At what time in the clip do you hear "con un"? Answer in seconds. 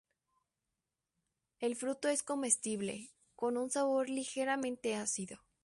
3.35-3.69